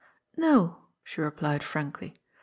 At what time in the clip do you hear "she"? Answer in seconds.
1.03-1.21